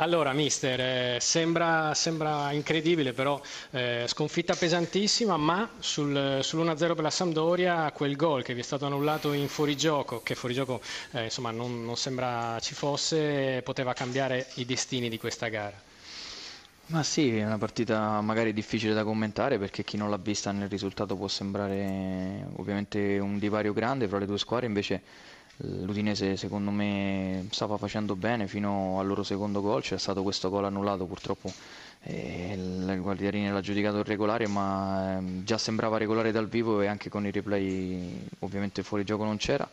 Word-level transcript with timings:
Allora, 0.00 0.32
mister, 0.32 0.80
eh, 0.80 1.18
sembra, 1.20 1.92
sembra, 1.92 2.52
incredibile, 2.52 3.12
però 3.12 3.40
eh, 3.72 4.04
sconfitta 4.06 4.54
pesantissima, 4.54 5.36
ma 5.36 5.68
sul, 5.80 6.38
sull'1-0 6.40 6.94
per 6.94 7.00
la 7.00 7.10
Sampdoria, 7.10 7.90
quel 7.90 8.14
gol 8.14 8.44
che 8.44 8.54
vi 8.54 8.60
è 8.60 8.62
stato 8.62 8.86
annullato 8.86 9.32
in 9.32 9.48
fuorigioco, 9.48 10.22
che 10.22 10.36
fuorigioco 10.36 10.80
eh, 11.12 11.24
insomma, 11.24 11.50
non, 11.50 11.84
non 11.84 11.96
sembra 11.96 12.58
ci 12.60 12.74
fosse, 12.74 13.60
poteva 13.64 13.92
cambiare 13.92 14.46
i 14.54 14.64
destini 14.64 15.08
di 15.08 15.18
questa 15.18 15.48
gara. 15.48 15.82
Ma 16.86 17.02
sì, 17.02 17.36
è 17.36 17.44
una 17.44 17.58
partita 17.58 18.20
magari 18.20 18.52
difficile 18.52 18.94
da 18.94 19.02
commentare 19.02 19.58
perché 19.58 19.82
chi 19.82 19.96
non 19.96 20.10
l'ha 20.10 20.16
vista 20.16 20.52
nel 20.52 20.68
risultato 20.68 21.16
può 21.16 21.26
sembrare 21.26 22.46
ovviamente 22.54 23.18
un 23.18 23.36
divario 23.40 23.72
grande 23.72 24.06
fra 24.06 24.18
le 24.18 24.26
due 24.26 24.38
squadre, 24.38 24.66
invece 24.66 25.02
L'Udinese 25.60 26.36
secondo 26.36 26.70
me 26.70 27.46
stava 27.50 27.76
facendo 27.78 28.14
bene 28.14 28.46
fino 28.46 29.00
al 29.00 29.06
loro 29.08 29.24
secondo 29.24 29.60
gol, 29.60 29.82
c'è 29.82 29.98
stato 29.98 30.22
questo 30.22 30.50
gol 30.50 30.64
annullato 30.64 31.04
purtroppo 31.04 31.52
eh, 32.02 32.52
il 32.54 33.00
Guardiarini 33.00 33.50
l'ha 33.50 33.60
giudicato 33.60 33.98
irregolare 33.98 34.46
ma 34.46 35.18
eh, 35.18 35.42
già 35.42 35.58
sembrava 35.58 35.98
regolare 35.98 36.30
dal 36.30 36.48
vivo 36.48 36.80
e 36.80 36.86
anche 36.86 37.08
con 37.10 37.26
i 37.26 37.32
replay 37.32 38.24
ovviamente 38.40 38.82
fuori 38.82 39.04
gioco 39.04 39.24
non 39.24 39.36
c'era. 39.36 39.68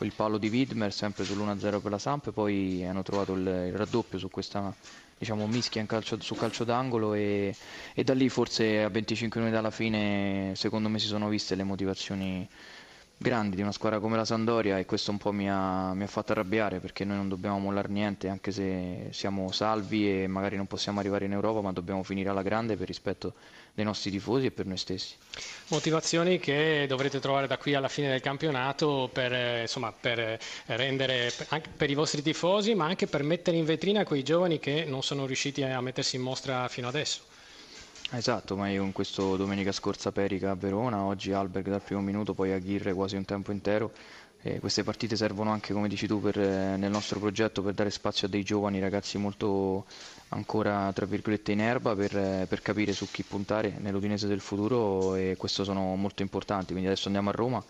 Il 0.00 0.12
palo 0.12 0.38
di 0.38 0.48
Widmer 0.48 0.92
sempre 0.92 1.24
sull'1-0 1.24 1.80
per 1.80 1.90
la 1.90 1.98
Samp, 1.98 2.30
poi 2.30 2.84
hanno 2.84 3.02
trovato 3.02 3.32
il, 3.34 3.40
il 3.40 3.72
raddoppio 3.76 4.18
su 4.18 4.30
questa 4.30 4.74
diciamo, 5.16 5.46
mischia 5.46 5.84
calcio, 5.86 6.20
su 6.20 6.34
calcio 6.36 6.64
d'angolo 6.64 7.14
e, 7.14 7.54
e 7.94 8.04
da 8.04 8.14
lì 8.14 8.28
forse 8.28 8.82
a 8.82 8.88
25 8.88 9.40
minuti 9.40 9.56
dalla 9.56 9.72
fine 9.72 10.52
secondo 10.54 10.88
me 10.88 10.98
si 10.98 11.06
sono 11.06 11.28
viste 11.28 11.54
le 11.54 11.64
motivazioni 11.64 12.48
grandi 13.20 13.56
di 13.56 13.62
una 13.62 13.72
squadra 13.72 13.98
come 13.98 14.16
la 14.16 14.24
Sandoria 14.24 14.78
e 14.78 14.86
questo 14.86 15.10
un 15.10 15.18
po' 15.18 15.32
mi 15.32 15.50
ha, 15.50 15.92
mi 15.92 16.04
ha, 16.04 16.06
fatto 16.06 16.30
arrabbiare 16.30 16.78
perché 16.78 17.04
noi 17.04 17.16
non 17.16 17.28
dobbiamo 17.28 17.58
mollare 17.58 17.88
niente 17.88 18.28
anche 18.28 18.52
se 18.52 19.08
siamo 19.10 19.50
salvi 19.50 20.22
e 20.22 20.26
magari 20.28 20.56
non 20.56 20.66
possiamo 20.68 21.00
arrivare 21.00 21.24
in 21.24 21.32
Europa 21.32 21.60
ma 21.60 21.72
dobbiamo 21.72 22.04
finire 22.04 22.28
alla 22.28 22.42
grande 22.42 22.76
per 22.76 22.86
rispetto 22.86 23.34
dei 23.74 23.84
nostri 23.84 24.12
tifosi 24.12 24.46
e 24.46 24.50
per 24.52 24.66
noi 24.66 24.76
stessi. 24.76 25.14
Motivazioni 25.68 26.38
che 26.38 26.86
dovrete 26.88 27.18
trovare 27.18 27.48
da 27.48 27.58
qui 27.58 27.74
alla 27.74 27.88
fine 27.88 28.08
del 28.08 28.20
campionato 28.20 29.10
per, 29.12 29.60
insomma, 29.62 29.92
per 29.92 30.38
rendere 30.66 31.32
anche 31.48 31.70
per 31.76 31.90
i 31.90 31.94
vostri 31.94 32.22
tifosi 32.22 32.74
ma 32.76 32.86
anche 32.86 33.08
per 33.08 33.24
mettere 33.24 33.56
in 33.56 33.64
vetrina 33.64 34.04
quei 34.04 34.22
giovani 34.22 34.60
che 34.60 34.84
non 34.84 35.02
sono 35.02 35.26
riusciti 35.26 35.64
a 35.64 35.80
mettersi 35.80 36.14
in 36.14 36.22
mostra 36.22 36.68
fino 36.68 36.86
adesso. 36.86 37.22
Esatto, 38.10 38.56
ma 38.56 38.70
io 38.70 38.80
con 38.80 38.92
questo 38.92 39.36
domenica 39.36 39.70
scorsa 39.70 40.12
Perica 40.12 40.50
a 40.50 40.54
Verona, 40.54 41.02
oggi 41.02 41.30
Alberg 41.32 41.68
dal 41.68 41.82
primo 41.82 42.00
minuto, 42.00 42.32
poi 42.32 42.52
Aguirre 42.52 42.94
quasi 42.94 43.16
un 43.16 43.26
tempo 43.26 43.52
intero. 43.52 43.92
E 44.40 44.60
queste 44.60 44.82
partite 44.82 45.14
servono 45.14 45.50
anche, 45.50 45.74
come 45.74 45.88
dici 45.88 46.06
tu, 46.06 46.18
per, 46.20 46.36
nel 46.38 46.90
nostro 46.90 47.18
progetto 47.18 47.60
per 47.60 47.74
dare 47.74 47.90
spazio 47.90 48.26
a 48.26 48.30
dei 48.30 48.44
giovani 48.44 48.78
ragazzi 48.80 49.18
molto 49.18 49.84
ancora 50.28 50.90
tra 50.94 51.04
virgolette 51.06 51.52
in 51.52 51.60
erba 51.60 51.94
per, 51.96 52.46
per 52.46 52.62
capire 52.62 52.92
su 52.92 53.10
chi 53.10 53.24
puntare 53.24 53.74
nell'Udinese 53.78 54.26
del 54.26 54.40
futuro 54.40 55.14
e 55.16 55.34
questo 55.36 55.64
sono 55.64 55.94
molto 55.96 56.22
importanti. 56.22 56.68
Quindi 56.70 56.86
adesso 56.86 57.08
andiamo 57.08 57.28
a 57.28 57.32
Roma, 57.32 57.62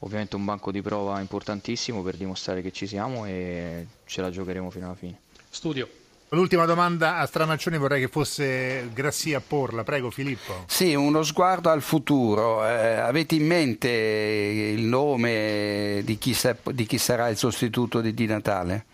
ovviamente 0.00 0.36
un 0.36 0.44
banco 0.44 0.70
di 0.70 0.82
prova 0.82 1.18
importantissimo 1.20 2.02
per 2.02 2.16
dimostrare 2.16 2.60
che 2.60 2.72
ci 2.72 2.86
siamo 2.86 3.24
e 3.24 3.86
ce 4.04 4.20
la 4.20 4.30
giocheremo 4.30 4.68
fino 4.70 4.86
alla 4.86 4.96
fine. 4.96 5.18
Studio. 5.48 5.88
L'ultima 6.30 6.66
domanda 6.66 7.16
a 7.16 7.26
Stramaccioni 7.26 7.78
vorrei 7.78 8.00
che 8.00 8.08
fosse 8.08 8.90
Grassia 8.92 9.38
a 9.38 9.42
porla, 9.46 9.82
prego 9.82 10.10
Filippo. 10.10 10.64
Sì, 10.66 10.94
uno 10.94 11.22
sguardo 11.22 11.70
al 11.70 11.80
futuro. 11.80 12.66
Eh, 12.66 12.96
avete 12.96 13.34
in 13.34 13.46
mente 13.46 13.88
il 13.88 14.82
nome 14.82 16.02
di 16.04 16.18
chi, 16.18 16.34
sa- 16.34 16.56
di 16.70 16.84
chi 16.84 16.98
sarà 16.98 17.28
il 17.28 17.38
sostituto 17.38 18.02
di 18.02 18.12
Di 18.12 18.26
Natale? 18.26 18.84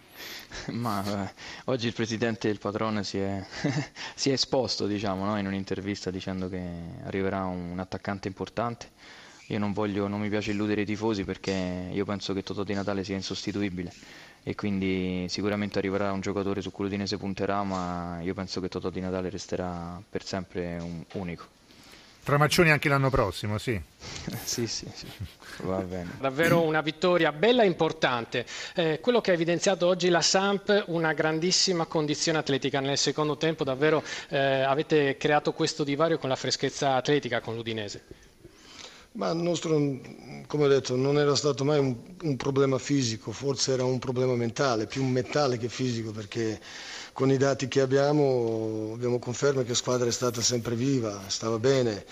Ma 0.72 1.24
eh, 1.24 1.34
oggi 1.64 1.88
il 1.88 1.92
presidente 1.92 2.46
del 2.46 2.58
Patrone 2.58 3.02
si 3.02 3.18
è, 3.18 3.44
si 4.14 4.30
è 4.30 4.32
esposto 4.32 4.86
diciamo, 4.86 5.24
no? 5.24 5.36
in 5.36 5.46
un'intervista 5.46 6.12
dicendo 6.12 6.48
che 6.48 6.62
arriverà 7.04 7.44
un 7.44 7.78
attaccante 7.80 8.28
importante. 8.28 8.90
Io 9.48 9.58
non, 9.58 9.72
voglio, 9.72 10.08
non 10.08 10.20
mi 10.20 10.28
piace 10.28 10.52
illudere 10.52 10.82
i 10.82 10.86
tifosi 10.86 11.24
perché 11.24 11.88
io 11.92 12.04
penso 12.04 12.32
che 12.32 12.42
Totò 12.42 12.62
Di 12.62 12.74
Natale 12.74 13.04
sia 13.04 13.14
insostituibile 13.14 13.92
e 14.46 14.54
quindi 14.54 15.26
sicuramente 15.28 15.78
arriverà 15.78 16.12
un 16.12 16.20
giocatore 16.20 16.60
su 16.60 16.70
cui 16.70 16.84
l'Udinese 16.84 17.16
punterà, 17.16 17.62
ma 17.62 18.20
io 18.20 18.34
penso 18.34 18.60
che 18.60 18.68
Totò 18.68 18.90
di 18.90 19.00
Natale 19.00 19.30
resterà 19.30 20.00
per 20.08 20.22
sempre 20.22 20.76
un 20.78 21.02
unico. 21.14 21.46
Tramaccioni 22.22 22.70
anche 22.70 22.88
l'anno 22.90 23.08
prossimo, 23.10 23.56
sì. 23.56 23.78
sì, 24.44 24.66
sì, 24.66 24.86
sì, 24.94 25.06
va 25.62 25.78
bene. 25.78 26.10
Davvero 26.20 26.60
una 26.62 26.82
vittoria 26.82 27.32
bella 27.32 27.62
e 27.62 27.66
importante. 27.66 28.44
Eh, 28.74 28.98
quello 29.00 29.22
che 29.22 29.30
ha 29.30 29.34
evidenziato 29.34 29.86
oggi 29.86 30.08
la 30.10 30.22
Samp, 30.22 30.84
una 30.88 31.12
grandissima 31.14 31.86
condizione 31.86 32.36
atletica. 32.38 32.80
Nel 32.80 32.98
secondo 32.98 33.36
tempo 33.38 33.64
davvero 33.64 34.02
eh, 34.28 34.38
avete 34.62 35.16
creato 35.16 35.52
questo 35.52 35.84
divario 35.84 36.18
con 36.18 36.28
la 36.28 36.36
freschezza 36.36 36.96
atletica 36.96 37.40
con 37.40 37.54
l'Udinese. 37.56 38.23
Ma 39.16 39.30
il 39.30 39.36
nostro, 39.36 39.76
come 40.48 40.64
ho 40.64 40.66
detto, 40.68 40.96
non 40.96 41.18
era 41.18 41.36
stato 41.36 41.64
mai 41.64 41.78
un, 41.78 41.96
un, 42.22 42.36
problema 42.36 42.78
fisico, 42.78 43.30
forse 43.30 43.72
era 43.72 43.84
un 43.84 44.00
problema 44.00 44.34
mentale, 44.34 44.86
più 44.88 45.04
mentale 45.04 45.56
che 45.56 45.68
fisico, 45.68 46.10
perché 46.10 46.60
con 47.12 47.30
i 47.30 47.36
dati 47.36 47.68
che 47.68 47.80
abbiamo 47.80 48.90
abbiamo 48.92 49.20
conferma 49.20 49.62
che 49.62 49.68
la 49.68 49.74
squadra 49.76 50.08
è 50.08 50.12
stata 50.12 50.40
sempre 50.40 50.74
viva, 50.74 51.28
stava 51.28 51.60
bene. 51.60 52.04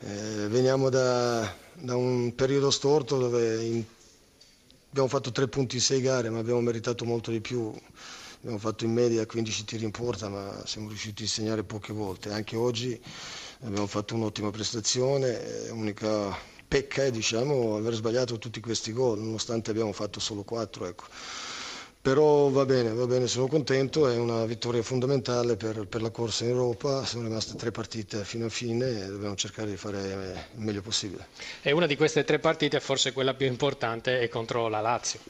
Eh, 0.00 0.48
veniamo 0.48 0.90
da, 0.90 1.50
da, 1.72 1.96
un 1.96 2.34
periodo 2.34 2.70
storto 2.70 3.16
dove 3.16 3.64
in, 3.64 3.84
abbiamo 4.90 5.08
fatto 5.08 5.32
tre 5.32 5.48
punti 5.48 5.76
in 5.76 5.80
sei 5.82 6.02
gare, 6.02 6.28
ma 6.28 6.38
abbiamo 6.38 6.60
meritato 6.60 7.06
molto 7.06 7.30
di 7.30 7.40
più. 7.40 7.72
Abbiamo 8.40 8.58
fatto 8.58 8.84
in 8.84 8.92
media 8.92 9.24
15 9.24 9.64
tiri 9.64 9.84
in 9.84 9.90
porta, 9.90 10.28
ma 10.28 10.62
siamo 10.66 10.88
riusciti 10.88 11.24
a 11.24 11.28
segnare 11.28 11.62
poche 11.62 11.94
volte. 11.94 12.30
Anche 12.30 12.56
oggi 12.56 13.00
abbiamo 13.64 13.86
fatto 13.86 14.14
un'ottima 14.14 14.50
prestazione, 14.50 15.68
l'unica 15.68 16.36
pecca 16.66 17.04
è 17.04 17.10
diciamo, 17.10 17.76
aver 17.76 17.94
sbagliato 17.94 18.38
tutti 18.38 18.60
questi 18.60 18.92
gol, 18.92 19.18
nonostante 19.18 19.70
abbiamo 19.70 19.92
fatto 19.92 20.20
solo 20.20 20.42
quattro. 20.42 20.86
Ecco. 20.86 21.04
Però 22.02 22.48
va 22.48 22.64
bene, 22.64 22.92
va 22.92 23.06
bene, 23.06 23.28
sono 23.28 23.46
contento, 23.46 24.08
è 24.08 24.16
una 24.16 24.44
vittoria 24.44 24.82
fondamentale 24.82 25.54
per, 25.56 25.86
per, 25.86 26.02
la 26.02 26.10
corsa 26.10 26.42
in 26.42 26.50
Europa, 26.50 27.04
sono 27.04 27.22
rimaste 27.22 27.54
tre 27.54 27.70
partite 27.70 28.24
fino 28.24 28.46
a 28.46 28.48
fine 28.48 28.88
e 29.04 29.06
dobbiamo 29.06 29.36
cercare 29.36 29.70
di 29.70 29.76
fare 29.76 30.00
il 30.54 30.60
meglio 30.64 30.82
possibile. 30.82 31.28
E 31.62 31.70
una 31.70 31.86
di 31.86 31.94
queste 31.94 32.24
tre 32.24 32.40
partite, 32.40 32.80
forse 32.80 33.12
quella 33.12 33.34
più 33.34 33.46
importante, 33.46 34.18
è 34.18 34.28
contro 34.28 34.66
la 34.66 34.80
Lazio. 34.80 35.20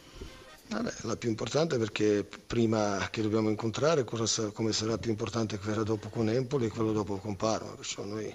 Vabbè, 0.73 0.91
la 1.03 1.17
più 1.17 1.29
importante 1.29 1.77
perché 1.77 2.25
prima 2.47 3.09
che 3.11 3.21
dobbiamo 3.21 3.51
incontrare 3.51 4.05
cosa, 4.05 4.47
come 4.53 4.73
sarà 4.73 4.97
più 4.97 5.11
importante 5.11 5.59
quella 5.59 5.83
dopo 5.83 6.09
con 6.09 6.31
Empoli 6.31 6.65
e 6.67 6.69
quello 6.71 6.93
dopo 6.93 7.19
con 7.19 7.37
Parma, 7.37 7.73
perciò 7.73 8.05
noi 8.05 8.35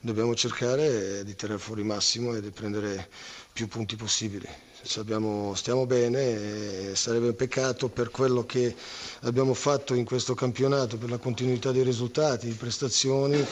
dobbiamo 0.00 0.34
cercare 0.34 1.22
di 1.22 1.34
tirare 1.34 1.58
fuori 1.58 1.82
massimo 1.82 2.34
e 2.34 2.40
di 2.40 2.50
prendere 2.50 3.08
più 3.52 3.68
punti 3.68 3.94
possibili. 3.94 4.48
Abbiamo, 4.96 5.54
stiamo 5.54 5.84
bene, 5.84 6.94
sarebbe 6.94 7.28
un 7.28 7.34
peccato 7.36 7.88
per 7.88 8.10
quello 8.10 8.46
che 8.46 8.74
abbiamo 9.22 9.52
fatto 9.52 9.92
in 9.94 10.04
questo 10.06 10.34
campionato, 10.34 10.96
per 10.96 11.10
la 11.10 11.18
continuità 11.18 11.72
dei 11.72 11.82
risultati, 11.82 12.46
di 12.46 12.54
prestazioni, 12.54 13.44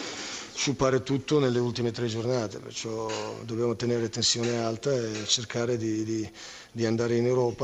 sciupare 0.55 1.03
tutto 1.03 1.41
nelle 1.41 1.59
ultime 1.59 1.91
tre 1.91 2.07
giornate, 2.07 2.59
perciò 2.59 3.11
dobbiamo 3.45 3.75
tenere 3.75 4.09
tensione 4.09 4.57
alta 4.63 4.93
e 4.95 5.25
cercare 5.27 5.77
di, 5.77 6.05
di, 6.05 6.31
di 6.71 6.87
andare 6.87 7.17
in 7.17 7.27
Europa 7.27 7.63